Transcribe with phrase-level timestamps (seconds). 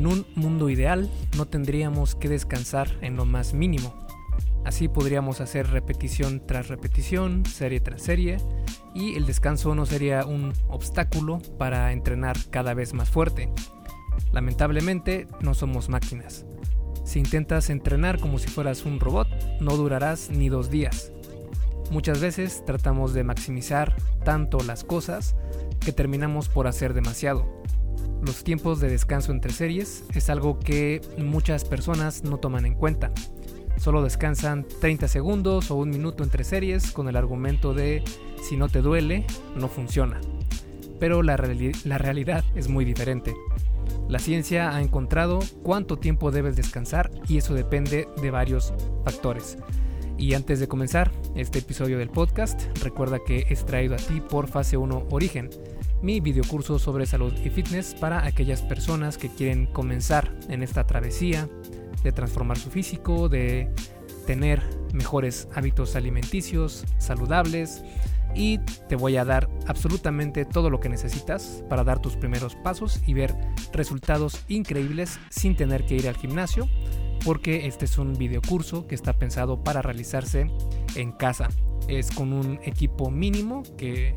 [0.00, 3.92] En un mundo ideal no tendríamos que descansar en lo más mínimo.
[4.64, 8.38] Así podríamos hacer repetición tras repetición, serie tras serie,
[8.94, 13.52] y el descanso no sería un obstáculo para entrenar cada vez más fuerte.
[14.32, 16.46] Lamentablemente no somos máquinas.
[17.04, 19.28] Si intentas entrenar como si fueras un robot,
[19.60, 21.12] no durarás ni dos días.
[21.90, 23.94] Muchas veces tratamos de maximizar
[24.24, 25.36] tanto las cosas
[25.78, 27.60] que terminamos por hacer demasiado.
[28.22, 33.12] Los tiempos de descanso entre series es algo que muchas personas no toman en cuenta.
[33.78, 38.04] Solo descansan 30 segundos o un minuto entre series con el argumento de
[38.42, 39.24] si no te duele,
[39.56, 40.20] no funciona.
[40.98, 43.34] Pero la, realidad es muy diferente.
[44.06, 49.56] La ciencia ha encontrado cuánto tiempo debes descansar y eso depende de varios factores.
[50.18, 54.46] Y antes de comenzar este episodio del podcast, recuerda que es traído a ti por
[54.48, 55.48] Fase 1 Origen,
[56.02, 61.48] mi videocurso sobre salud y fitness para aquellas personas que quieren comenzar en esta travesía
[62.02, 63.72] de transformar su físico, de
[64.26, 67.82] tener mejores hábitos alimenticios, saludables,
[68.34, 73.00] y te voy a dar absolutamente todo lo que necesitas para dar tus primeros pasos
[73.06, 73.34] y ver
[73.72, 76.68] resultados increíbles sin tener que ir al gimnasio
[77.24, 80.46] porque este es un videocurso que está pensado para realizarse
[80.94, 81.48] en casa.
[81.88, 84.14] Es con un equipo mínimo que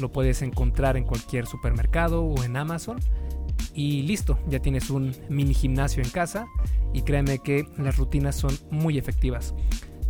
[0.00, 2.98] lo puedes encontrar en cualquier supermercado o en Amazon.
[3.74, 6.46] Y listo, ya tienes un mini gimnasio en casa
[6.92, 9.54] y créeme que las rutinas son muy efectivas.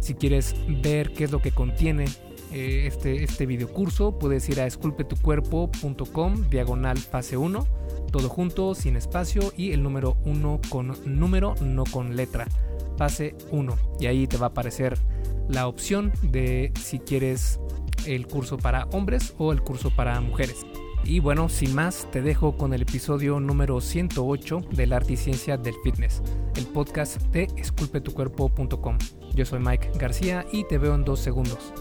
[0.01, 2.05] Si quieres ver qué es lo que contiene
[2.53, 7.67] eh, este, este video curso, puedes ir a esculpetucuerpo.com diagonal fase 1,
[8.13, 12.47] todo junto, sin espacio y el número 1 con número, no con letra,
[12.97, 13.77] fase 1.
[13.99, 14.97] Y ahí te va a aparecer
[15.49, 17.61] la opción de si quieres
[18.07, 20.65] el curso para hombres o el curso para mujeres.
[21.05, 25.17] Y bueno, sin más, te dejo con el episodio número 108 de la arte y
[25.17, 26.23] ciencia del fitness,
[26.57, 28.99] el podcast de esculpetucuerpo.com.
[29.35, 31.73] Yo soy Mike García y te veo en dos segundos.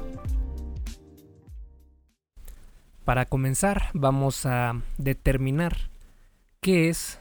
[3.03, 5.89] Para comenzar, vamos a determinar
[6.59, 7.19] qué es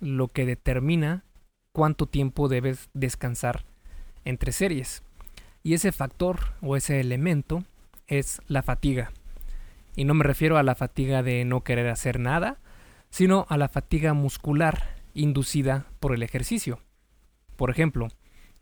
[0.00, 1.24] lo que determina
[1.72, 3.64] cuánto tiempo debes descansar
[4.24, 5.02] entre series.
[5.62, 7.64] Y ese factor o ese elemento
[8.12, 9.10] es la fatiga.
[9.96, 12.58] Y no me refiero a la fatiga de no querer hacer nada,
[13.10, 16.80] sino a la fatiga muscular inducida por el ejercicio.
[17.56, 18.08] Por ejemplo,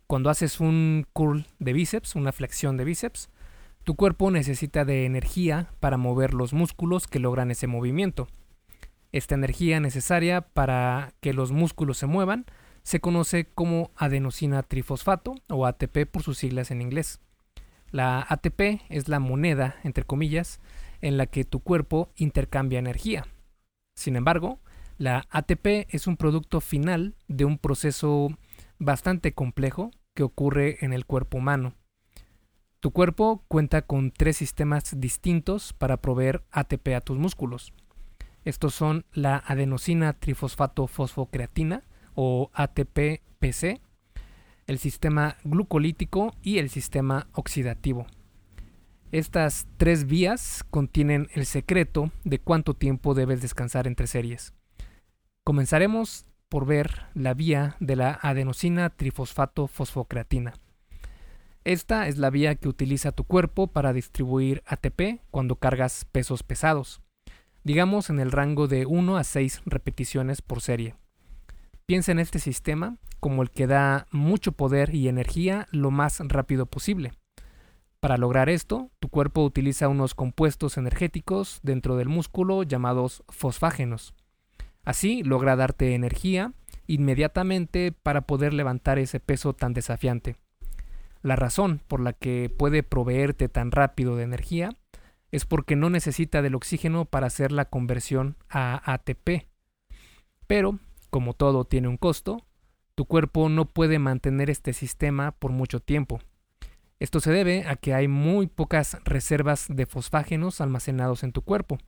[0.06, 3.28] cuando haces un curl de bíceps, una flexión de bíceps,
[3.83, 8.28] tu cuerpo necesita de energía para mover los músculos que logran ese movimiento.
[9.12, 12.47] Esta energía necesaria para que los músculos se muevan
[12.82, 17.21] se conoce como adenosina trifosfato o ATP por sus siglas en inglés.
[17.90, 20.60] La ATP es la moneda, entre comillas,
[21.00, 23.26] en la que tu cuerpo intercambia energía.
[23.94, 24.60] Sin embargo,
[24.98, 28.28] la ATP es un producto final de un proceso
[28.78, 31.74] bastante complejo que ocurre en el cuerpo humano.
[32.80, 37.72] Tu cuerpo cuenta con tres sistemas distintos para proveer ATP a tus músculos.
[38.44, 41.84] Estos son la adenosina trifosfato fosfocreatina
[42.14, 43.80] o ATP-PC,
[44.70, 48.06] el sistema glucolítico y el sistema oxidativo.
[49.10, 54.54] Estas tres vías contienen el secreto de cuánto tiempo debes descansar entre series.
[55.44, 60.54] Comenzaremos por ver la vía de la adenosina trifosfato fosfocreatina.
[61.64, 67.00] Esta es la vía que utiliza tu cuerpo para distribuir ATP cuando cargas pesos pesados,
[67.64, 70.94] digamos en el rango de 1 a 6 repeticiones por serie.
[71.90, 76.66] Piensa en este sistema como el que da mucho poder y energía lo más rápido
[76.66, 77.10] posible.
[77.98, 84.14] Para lograr esto, tu cuerpo utiliza unos compuestos energéticos dentro del músculo llamados fosfágenos.
[84.84, 86.52] Así logra darte energía
[86.86, 90.36] inmediatamente para poder levantar ese peso tan desafiante.
[91.22, 94.70] La razón por la que puede proveerte tan rápido de energía
[95.32, 99.48] es porque no necesita del oxígeno para hacer la conversión a ATP.
[100.46, 100.78] Pero,
[101.10, 102.46] como todo tiene un costo,
[102.94, 106.20] tu cuerpo no puede mantener este sistema por mucho tiempo.
[106.98, 111.78] Esto se debe a que hay muy pocas reservas de fosfágenos almacenados en tu cuerpo.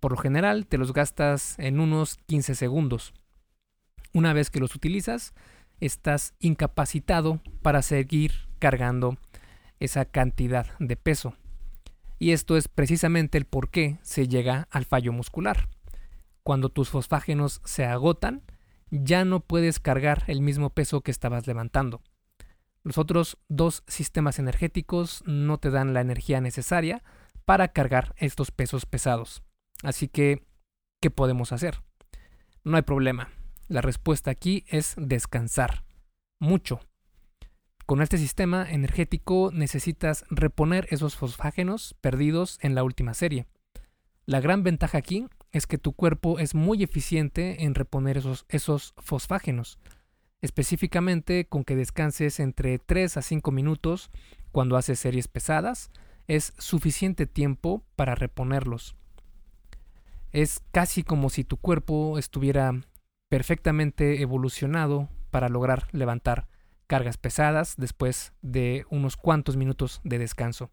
[0.00, 3.14] Por lo general te los gastas en unos 15 segundos.
[4.14, 5.34] Una vez que los utilizas,
[5.80, 9.18] estás incapacitado para seguir cargando
[9.80, 11.34] esa cantidad de peso.
[12.18, 15.68] Y esto es precisamente el por qué se llega al fallo muscular.
[16.48, 18.42] Cuando tus fosfágenos se agotan,
[18.90, 22.00] ya no puedes cargar el mismo peso que estabas levantando.
[22.82, 27.04] Los otros dos sistemas energéticos no te dan la energía necesaria
[27.44, 29.42] para cargar estos pesos pesados.
[29.82, 30.46] Así que,
[31.02, 31.82] ¿qué podemos hacer?
[32.64, 33.28] No hay problema.
[33.66, 35.84] La respuesta aquí es descansar.
[36.38, 36.80] Mucho.
[37.84, 43.44] Con este sistema energético necesitas reponer esos fosfágenos perdidos en la última serie.
[44.24, 48.94] La gran ventaja aquí es que tu cuerpo es muy eficiente en reponer esos, esos
[48.98, 49.78] fosfágenos,
[50.40, 54.10] específicamente con que descanses entre 3 a 5 minutos
[54.52, 55.90] cuando haces series pesadas,
[56.26, 58.94] es suficiente tiempo para reponerlos.
[60.32, 62.72] Es casi como si tu cuerpo estuviera
[63.28, 66.48] perfectamente evolucionado para lograr levantar
[66.86, 70.70] cargas pesadas después de unos cuantos minutos de descanso.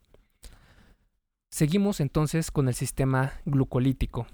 [1.49, 4.27] Seguimos entonces con el sistema glucolítico.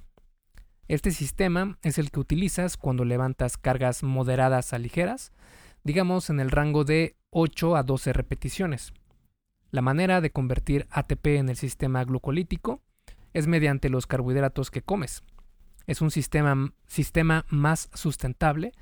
[0.92, 5.32] Este sistema es el que utilizas cuando levantas cargas moderadas a ligeras,
[5.86, 8.92] digamos en el rango de 8 a 12 repeticiones.
[9.70, 12.82] La manera de convertir ATP en el sistema glucolítico
[13.32, 15.24] es mediante los carbohidratos que comes.
[15.88, 18.74] Es un sistema, sistema más sustentable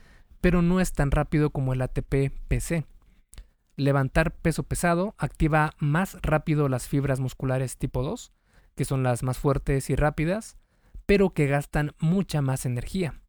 [0.42, 2.88] pero no es tan rápido como el ATP-PC.
[3.76, 8.34] Levantar peso pesado activa más rápido las fibras musculares tipo 2,
[8.74, 10.58] que son las más fuertes y rápidas,
[11.10, 13.20] pero que gastan mucha más energía.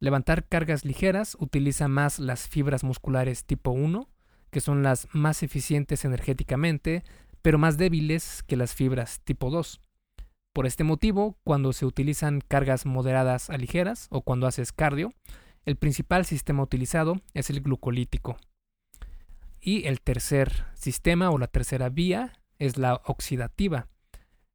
[0.00, 4.08] Levantar cargas ligeras utiliza más las fibras musculares tipo 1,
[4.50, 7.04] que son las más eficientes energéticamente,
[7.42, 9.82] pero más débiles que las fibras tipo 2.
[10.54, 15.12] Por este motivo, cuando se utilizan cargas moderadas a ligeras o cuando haces cardio,
[15.66, 18.38] el principal sistema utilizado es el glucolítico.
[19.60, 23.91] Y el tercer sistema o la tercera vía es la oxidativa.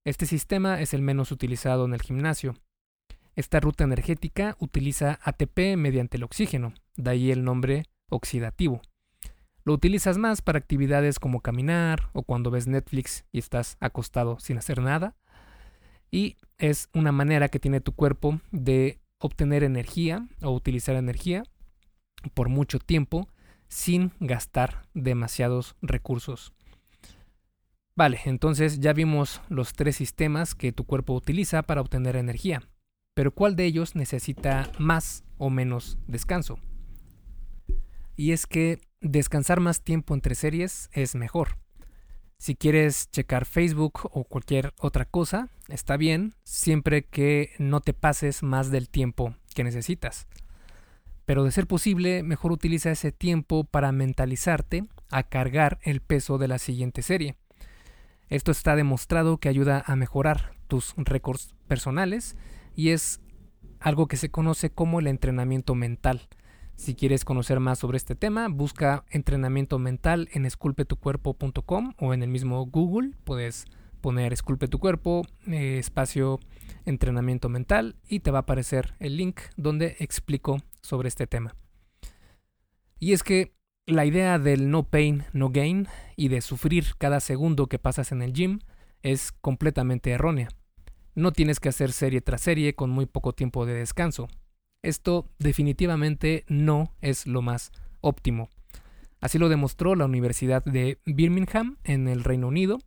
[0.07, 2.55] Este sistema es el menos utilizado en el gimnasio.
[3.35, 8.81] Esta ruta energética utiliza ATP mediante el oxígeno, de ahí el nombre oxidativo.
[9.65, 14.57] Lo utilizas más para actividades como caminar o cuando ves Netflix y estás acostado sin
[14.57, 15.17] hacer nada.
[16.09, 21.43] Y es una manera que tiene tu cuerpo de obtener energía o utilizar energía
[22.33, 23.27] por mucho tiempo
[23.67, 26.53] sin gastar demasiados recursos.
[27.97, 32.61] Vale, entonces ya vimos los tres sistemas que tu cuerpo utiliza para obtener energía,
[33.15, 36.59] pero ¿cuál de ellos necesita más o menos descanso?
[38.15, 41.57] Y es que descansar más tiempo entre series es mejor.
[42.37, 48.43] Si quieres checar Facebook o cualquier otra cosa, está bien, siempre que no te pases
[48.43, 50.27] más del tiempo que necesitas.
[51.25, 56.47] Pero de ser posible, mejor utiliza ese tiempo para mentalizarte a cargar el peso de
[56.47, 57.37] la siguiente serie.
[58.29, 62.35] Esto está demostrado que ayuda a mejorar tus récords personales
[62.75, 63.21] y es
[63.79, 66.27] algo que se conoce como el entrenamiento mental.
[66.75, 72.29] Si quieres conocer más sobre este tema, busca entrenamiento mental en esculpetucuerpo.com o en el
[72.29, 73.11] mismo Google.
[73.23, 73.65] Puedes
[74.01, 76.39] poner esculpe tu cuerpo, eh, espacio
[76.85, 81.55] entrenamiento mental y te va a aparecer el link donde explico sobre este tema.
[82.99, 83.56] Y es que
[83.87, 85.87] la idea del no pain, no gain
[86.17, 88.59] y de sufrir cada segundo que pasas en el gym
[89.01, 90.49] es completamente errónea.
[91.15, 94.27] No tienes que hacer serie tras serie con muy poco tiempo de descanso.
[94.83, 98.49] Esto definitivamente no es lo más óptimo.
[99.21, 102.79] Así lo demostró la Universidad de Birmingham en el Reino Unido,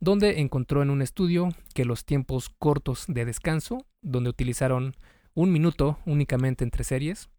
[0.00, 4.96] donde encontró en un estudio que los tiempos cortos de descanso, donde utilizaron
[5.34, 7.30] un minuto únicamente entre series,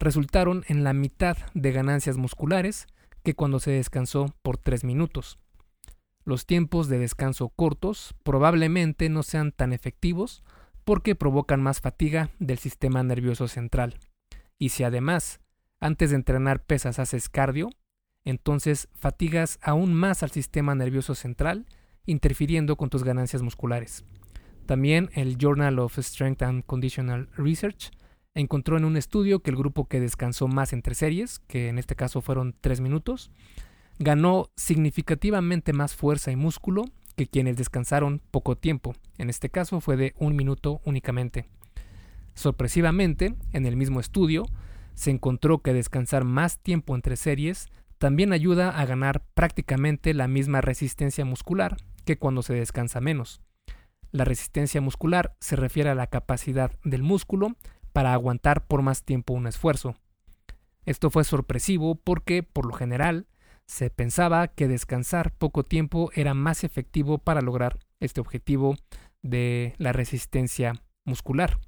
[0.00, 2.86] resultaron en la mitad de ganancias musculares
[3.22, 5.38] que cuando se descansó por tres minutos.
[6.24, 10.42] Los tiempos de descanso cortos probablemente no sean tan efectivos
[10.84, 13.98] porque provocan más fatiga del sistema nervioso central.
[14.58, 15.40] Y si además,
[15.80, 17.70] antes de entrenar pesas haces cardio,
[18.24, 21.66] entonces fatigas aún más al sistema nervioso central,
[22.06, 24.04] interfiriendo con tus ganancias musculares.
[24.66, 27.90] También el Journal of Strength and Conditional Research
[28.34, 31.96] encontró en un estudio que el grupo que descansó más entre series, que en este
[31.96, 33.30] caso fueron 3 minutos,
[33.98, 36.84] ganó significativamente más fuerza y músculo
[37.16, 41.48] que quienes descansaron poco tiempo, en este caso fue de un minuto únicamente.
[42.34, 44.46] Sorpresivamente, en el mismo estudio,
[44.94, 47.68] se encontró que descansar más tiempo entre series
[47.98, 53.42] también ayuda a ganar prácticamente la misma resistencia muscular que cuando se descansa menos.
[54.10, 57.56] La resistencia muscular se refiere a la capacidad del músculo
[57.92, 59.96] para aguantar por más tiempo un esfuerzo.
[60.84, 63.26] Esto fue sorpresivo porque, por lo general,
[63.66, 68.76] se pensaba que descansar poco tiempo era más efectivo para lograr este objetivo
[69.22, 71.60] de la resistencia muscular.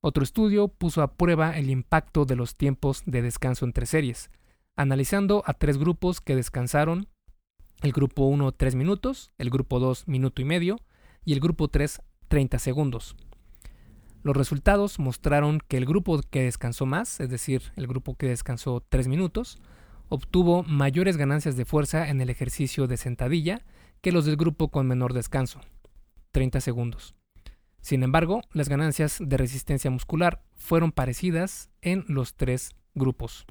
[0.00, 4.30] Otro estudio puso a prueba el impacto de los tiempos de descanso entre series,
[4.74, 7.08] analizando a tres grupos que descansaron,
[7.82, 10.78] el grupo 1 3 minutos, el grupo 2 minuto y medio
[11.24, 13.16] y el grupo 3 30 segundos.
[14.22, 18.84] Los resultados mostraron que el grupo que descansó más, es decir, el grupo que descansó
[18.88, 19.58] 3 minutos,
[20.08, 23.62] obtuvo mayores ganancias de fuerza en el ejercicio de sentadilla
[24.00, 25.60] que los del grupo con menor descanso,
[26.32, 27.14] 30 segundos.
[27.80, 33.44] Sin embargo, las ganancias de resistencia muscular fueron parecidas en los tres grupos.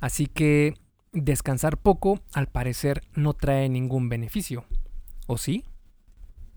[0.00, 0.74] Así que
[1.12, 4.64] descansar poco al parecer no trae ningún beneficio.
[5.28, 5.64] ¿O sí?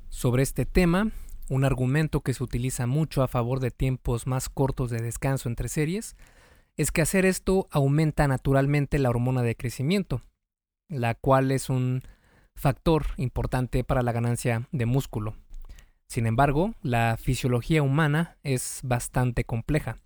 [0.10, 1.12] Sobre este tema,
[1.50, 5.68] un argumento que se utiliza mucho a favor de tiempos más cortos de descanso entre
[5.68, 6.16] series
[6.78, 10.22] es que hacer esto aumenta naturalmente la hormona de crecimiento,
[10.88, 12.04] la cual es un
[12.56, 15.36] factor importante para la ganancia de músculo.
[16.08, 19.98] Sin embargo, la fisiología humana es bastante compleja.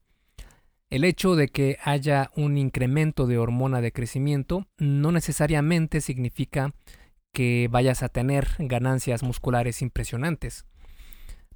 [0.89, 6.73] El hecho de que haya un incremento de hormona de crecimiento no necesariamente significa
[7.33, 10.65] que vayas a tener ganancias musculares impresionantes.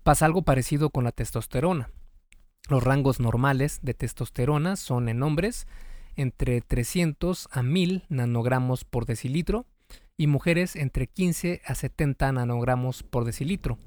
[0.07, 1.89] Pasa algo parecido con la testosterona.
[2.69, 5.67] Los rangos normales de testosterona son en hombres
[6.15, 9.65] entre 300 a 1000 nanogramos por decilitro
[10.15, 13.79] y mujeres entre 15 a 70 nanogramos por decilitro.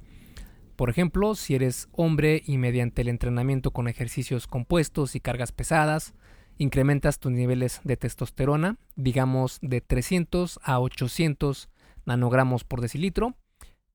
[0.76, 6.12] Por ejemplo, si eres hombre y mediante el entrenamiento con ejercicios compuestos y cargas pesadas,
[6.58, 11.70] incrementas tus niveles de testosterona, digamos de 300 a 800
[12.04, 13.36] nanogramos por decilitro,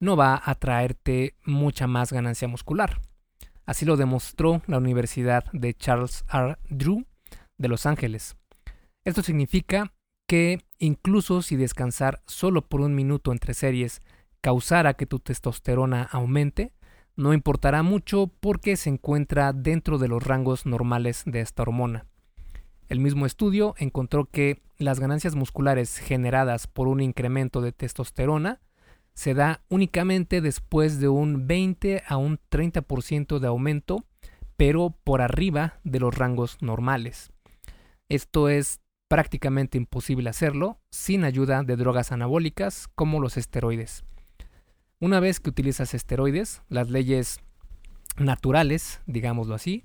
[0.05, 3.01] no va a traerte mucha más ganancia muscular.
[3.65, 6.57] Así lo demostró la Universidad de Charles R.
[6.69, 7.05] Drew
[7.57, 8.37] de Los Ángeles.
[9.03, 9.93] Esto significa
[10.27, 14.01] que incluso si descansar solo por un minuto entre series
[14.41, 16.73] causara que tu testosterona aumente,
[17.15, 22.05] no importará mucho porque se encuentra dentro de los rangos normales de esta hormona.
[22.89, 28.61] El mismo estudio encontró que las ganancias musculares generadas por un incremento de testosterona
[29.15, 34.05] se da únicamente después de un 20 a un 30% de aumento,
[34.57, 37.31] pero por arriba de los rangos normales.
[38.09, 44.03] Esto es prácticamente imposible hacerlo sin ayuda de drogas anabólicas como los esteroides.
[44.99, 47.39] Una vez que utilizas esteroides, las leyes
[48.17, 49.83] naturales, digámoslo así,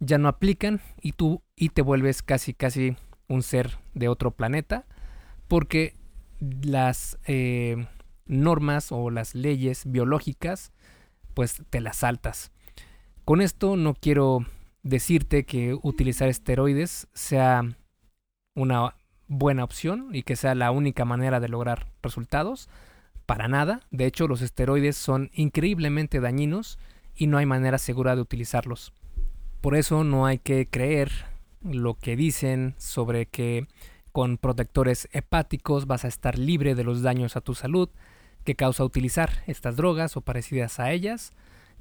[0.00, 2.96] ya no aplican y tú y te vuelves casi casi
[3.28, 4.84] un ser de otro planeta
[5.48, 5.94] porque
[6.40, 7.86] las eh,
[8.26, 10.72] normas o las leyes biológicas
[11.34, 12.50] pues te las saltas.
[13.24, 14.46] Con esto no quiero
[14.82, 17.62] decirte que utilizar esteroides sea
[18.54, 18.94] una
[19.28, 22.70] buena opción y que sea la única manera de lograr resultados,
[23.26, 23.80] para nada.
[23.90, 26.78] De hecho, los esteroides son increíblemente dañinos
[27.14, 28.92] y no hay manera segura de utilizarlos.
[29.60, 31.10] Por eso no hay que creer
[31.62, 33.66] lo que dicen sobre que
[34.12, 37.90] con protectores hepáticos vas a estar libre de los daños a tu salud
[38.46, 41.32] que causa utilizar estas drogas o parecidas a ellas,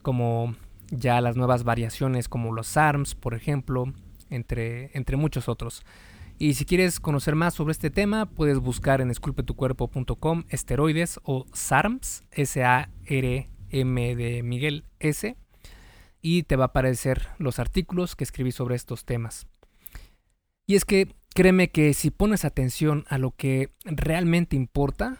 [0.01, 0.55] como
[0.91, 3.93] ya las nuevas variaciones como los ARMS, por ejemplo,
[4.29, 5.85] entre, entre muchos otros.
[6.37, 12.23] Y si quieres conocer más sobre este tema, puedes buscar en esculpetucuerpo.com esteroides o SARMS,
[12.31, 15.37] S-A-R-M de Miguel S,
[16.21, 19.47] y te va a aparecer los artículos que escribí sobre estos temas.
[20.67, 25.19] Y es que créeme que si pones atención a lo que realmente importa,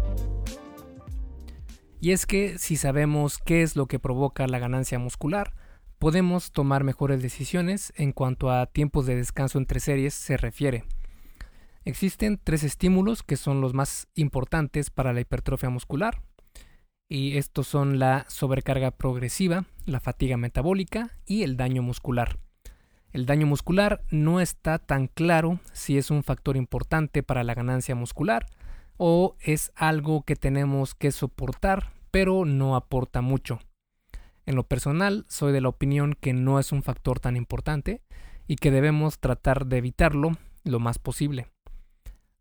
[2.01, 5.53] Y es que si sabemos qué es lo que provoca la ganancia muscular,
[5.99, 10.83] podemos tomar mejores decisiones en cuanto a tiempos de descanso entre series se refiere.
[11.85, 16.23] Existen tres estímulos que son los más importantes para la hipertrofia muscular.
[17.07, 22.39] Y estos son la sobrecarga progresiva, la fatiga metabólica y el daño muscular.
[23.13, 27.93] El daño muscular no está tan claro si es un factor importante para la ganancia
[27.93, 28.47] muscular
[29.03, 33.59] o es algo que tenemos que soportar pero no aporta mucho.
[34.45, 38.03] En lo personal, soy de la opinión que no es un factor tan importante
[38.45, 41.47] y que debemos tratar de evitarlo lo más posible.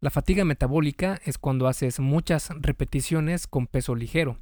[0.00, 4.36] La fatiga metabólica es cuando haces muchas repeticiones con peso ligero.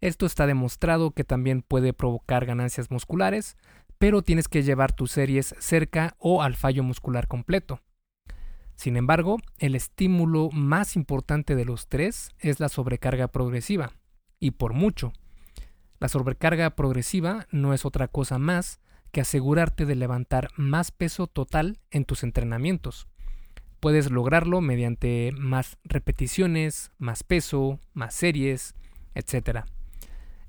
[0.00, 3.56] Esto está demostrado que también puede provocar ganancias musculares,
[3.98, 7.82] pero tienes que llevar tus series cerca o al fallo muscular completo.
[8.76, 13.92] Sin embargo, el estímulo más importante de los tres es la sobrecarga progresiva,
[14.38, 15.12] y por mucho.
[15.98, 18.80] La sobrecarga progresiva no es otra cosa más
[19.12, 23.08] que asegurarte de levantar más peso total en tus entrenamientos.
[23.80, 28.74] Puedes lograrlo mediante más repeticiones, más peso, más series,
[29.14, 29.60] etc.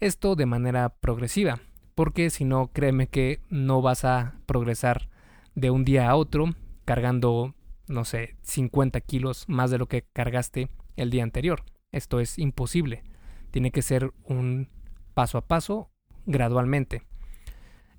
[0.02, 1.62] Esto de manera progresiva,
[1.96, 5.08] porque si no, créeme que no vas a progresar
[5.56, 6.54] de un día a otro
[6.84, 7.54] cargando,
[7.88, 11.64] no sé, 50 kilos más de lo que cargaste el día anterior.
[11.92, 13.04] Esto es imposible.
[13.52, 14.70] Tiene que ser un
[15.14, 15.90] paso a paso,
[16.26, 17.04] gradualmente.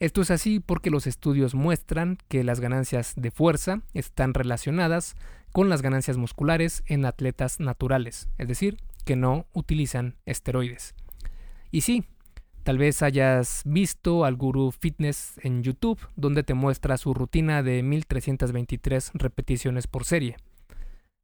[0.00, 5.16] Esto es así porque los estudios muestran que las ganancias de fuerza están relacionadas
[5.52, 10.94] con las ganancias musculares en atletas naturales, es decir, que no utilizan esteroides.
[11.70, 12.04] Y sí,
[12.68, 17.82] tal vez hayas visto al gurú fitness en YouTube donde te muestra su rutina de
[17.82, 20.36] 1323 repeticiones por serie.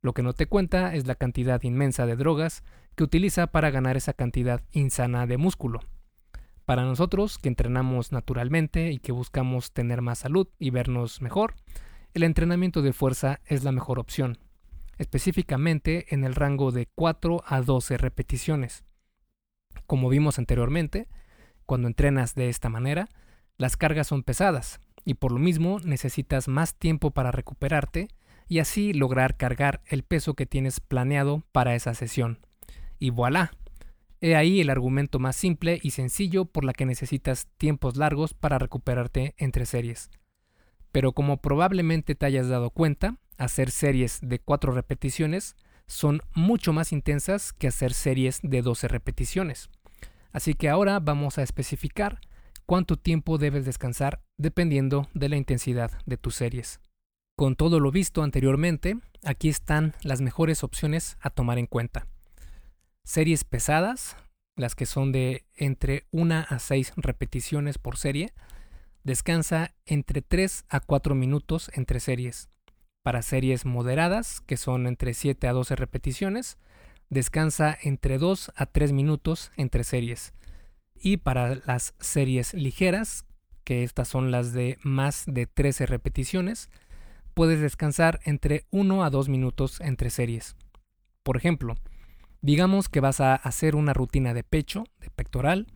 [0.01, 2.65] Lo que no te cuenta es la cantidad inmensa de drogas
[2.97, 5.81] que utiliza para ganar esa cantidad insana de músculo.
[6.65, 11.57] Para nosotros que entrenamos naturalmente y que buscamos tener más salud y vernos mejor,
[12.15, 14.39] el entrenamiento de fuerza es la mejor opción,
[14.97, 18.83] específicamente en el rango de 4 a 12 repeticiones.
[19.87, 21.07] Como vimos anteriormente,
[21.67, 23.09] cuando entrenas de esta manera,
[23.57, 28.09] las cargas son pesadas y por lo mismo necesitas más tiempo para recuperarte
[28.49, 32.39] y así lograr cargar el peso que tienes planeado para esa sesión.
[32.99, 33.53] Y voilà,
[34.27, 38.59] He ahí el argumento más simple y sencillo por la que necesitas tiempos largos para
[38.59, 40.09] recuperarte entre series.
[40.93, 45.57] Pero como probablemente te hayas dado cuenta, hacer series de 4 repeticiones
[45.87, 49.69] son mucho más intensas que hacer series de 12 repeticiones.
[50.35, 52.21] Así que ahora vamos a especificar
[52.67, 56.81] cuánto tiempo debes descansar dependiendo de la intensidad de tus series.
[57.37, 62.09] Con todo lo visto anteriormente, aquí están las mejores opciones a tomar en cuenta.
[63.05, 64.17] Series pesadas,
[64.57, 68.33] las que son de entre 1 a 6 repeticiones por serie,
[69.05, 72.49] descansa entre 3 a 4 minutos entre series.
[73.05, 76.59] Para series moderadas, que son entre 7 a 12 repeticiones,
[77.11, 80.33] descansa entre 2 a 3 minutos entre series.
[80.95, 83.27] Y para las series ligeras,
[83.65, 86.71] que estas son las de más de 13 repeticiones,
[87.35, 90.57] puedes descansar entre 1 a 2 minutos entre series.
[91.23, 91.75] Por ejemplo,
[92.45, 95.67] Digamos que vas a hacer una rutina de pecho, de pectoral,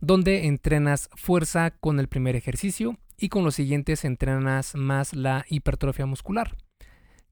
[0.00, 6.06] donde entrenas fuerza con el primer ejercicio y con los siguientes entrenas más la hipertrofia
[6.06, 6.56] muscular.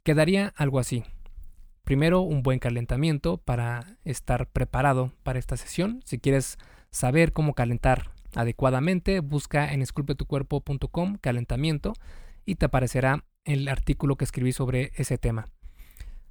[0.05, 1.03] Quedaría algo así.
[1.87, 6.03] Primero un buen calentamiento para estar preparado para esta sesión.
[6.05, 6.59] Si quieres
[6.91, 11.93] saber cómo calentar adecuadamente, busca en esculpetucuerpo.com calentamiento
[12.45, 15.47] y te aparecerá el artículo que escribí sobre ese tema.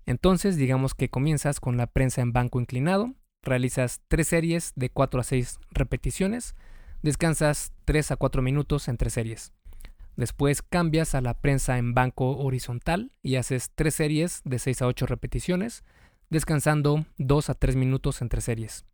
[0.06, 5.22] Entonces, digamos que comienzas con la prensa en banco inclinado, realizas tres series de 4
[5.22, 6.54] a 6 repeticiones,
[7.02, 9.54] descansas 3 a 4 minutos entre series.
[10.15, 14.88] Después cambias a la prensa en banco horizontal y haces tres series de 6 a
[14.88, 15.84] 8 repeticiones,
[16.30, 18.86] descansando 2 a 3 minutos entre series.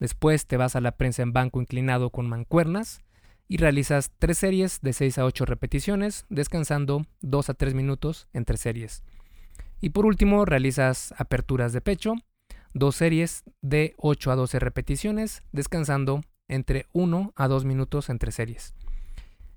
[0.00, 3.02] Después te vas a la prensa en banco inclinado con mancuernas
[3.46, 8.56] y realizas tres series de 6 a 8 repeticiones, descansando 2 a 3 minutos entre
[8.56, 9.02] series.
[9.80, 12.14] Y por último, realizas aperturas de pecho,
[12.74, 18.74] dos series de 8 a 12 repeticiones, descansando entre 1 a 2 minutos entre series.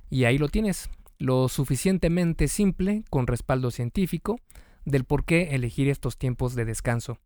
[0.10, 4.40] Y ahí lo tienes, lo suficientemente simple, con respaldo científico,
[4.86, 7.18] del por qué elegir estos tiempos de descanso.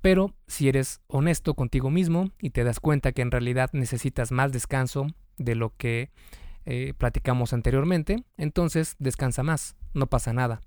[0.00, 4.52] Pero si eres honesto contigo mismo y te das cuenta que en realidad necesitas más
[4.52, 5.06] descanso
[5.36, 6.10] de lo que
[6.64, 10.60] eh, platicamos anteriormente, entonces descansa más, no pasa nada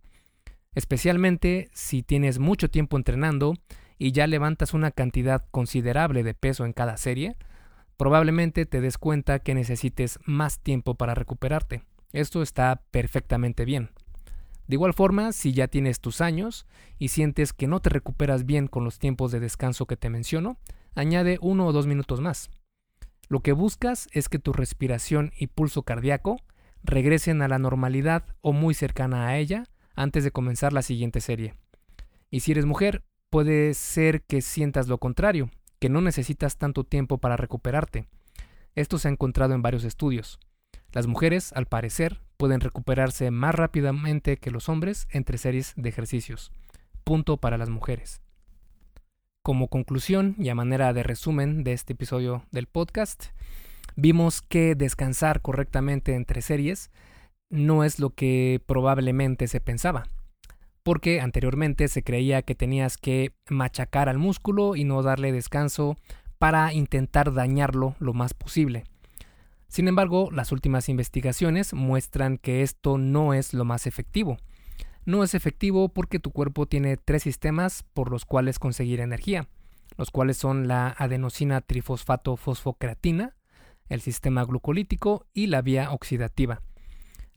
[0.75, 3.53] especialmente si tienes mucho tiempo entrenando
[3.97, 7.35] y ya levantas una cantidad considerable de peso en cada serie,
[8.01, 11.83] probablemente te des cuenta que necesites más tiempo para recuperarte.
[12.13, 13.91] Esto está perfectamente bien.
[14.65, 16.65] De igual forma, si ya tienes tus años
[16.97, 20.57] y sientes que no te recuperas bien con los tiempos de descanso que te menciono,
[20.95, 22.49] añade uno o dos minutos más.
[23.29, 26.37] Lo que buscas es que tu respiración y pulso cardíaco
[26.81, 31.53] regresen a la normalidad o muy cercana a ella antes de comenzar la siguiente serie.
[32.31, 35.51] Y si eres mujer, puede ser que sientas lo contrario,
[35.81, 38.05] que no necesitas tanto tiempo para recuperarte.
[38.75, 40.39] Esto se ha encontrado en varios estudios.
[40.91, 46.51] Las mujeres, al parecer, pueden recuperarse más rápidamente que los hombres entre series de ejercicios.
[47.03, 48.21] Punto para las mujeres.
[49.41, 53.25] Como conclusión y a manera de resumen de este episodio del podcast,
[53.95, 56.91] vimos que descansar correctamente entre series
[57.49, 60.05] no es lo que probablemente se pensaba,
[60.83, 65.95] porque anteriormente se creía que tenías que machacar al músculo y no darle descanso
[66.37, 68.83] para intentar dañarlo lo más posible.
[69.67, 74.37] Sin embargo, las últimas investigaciones muestran que esto no es lo más efectivo.
[75.05, 79.47] No es efectivo porque tu cuerpo tiene tres sistemas por los cuales conseguir energía,
[79.97, 83.35] los cuales son la adenosina trifosfato fosfocreatina,
[83.87, 86.61] el sistema glucolítico y la vía oxidativa.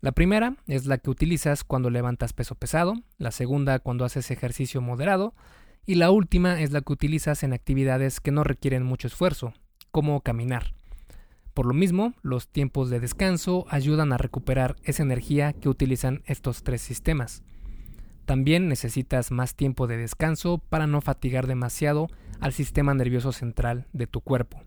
[0.04, 4.82] La primera es la que utilizas cuando levantas peso pesado, la segunda cuando haces ejercicio
[4.82, 5.32] moderado
[5.86, 9.54] y la última es la que utilizas en actividades que no requieren mucho esfuerzo,
[9.92, 10.74] como caminar.
[11.54, 16.64] Por lo mismo, los tiempos de descanso ayudan a recuperar esa energía que utilizan estos
[16.64, 17.42] tres sistemas.
[18.26, 22.08] También necesitas más tiempo de descanso para no fatigar demasiado
[22.40, 24.60] al sistema nervioso central de tu cuerpo.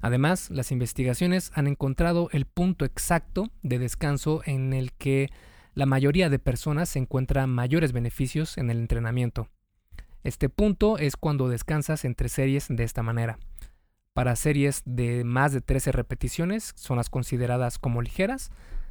[0.00, 5.30] Además, las investigaciones han encontrado el punto exacto de descanso en el que
[5.74, 9.48] la mayoría de personas encuentra mayores beneficios en el entrenamiento.
[10.24, 13.38] Este punto es cuando descansas entre series de esta manera.
[14.12, 18.50] Para series de más de 13 repeticiones, son las consideradas como ligeras,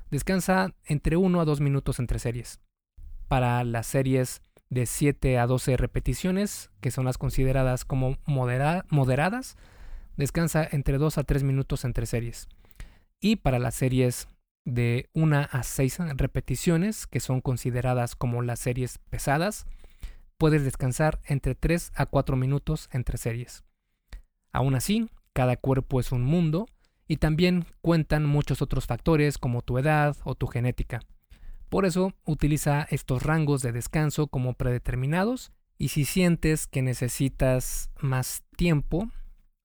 [0.10, 2.60] descansa entre 1 a 2 minutos entre series.
[3.28, 9.58] Para las series de 7 a 12 repeticiones, que son las consideradas como moderadas,
[10.18, 12.48] descansa entre 2 a 3 minutos entre series.
[13.20, 14.28] Y para las series
[14.66, 19.66] de 1 a 6 repeticiones, que son consideradas como las series pesadas,
[20.38, 23.64] puedes descansar entre 3 a 4 minutos entre series.
[24.52, 26.68] Aún así, cada cuerpo es un mundo
[27.08, 31.02] y también cuentan muchos otros factores como tu edad o tu genética.
[31.70, 38.44] Por eso utiliza estos rangos de descanso como predeterminados y si sientes que necesitas más
[38.56, 39.10] tiempo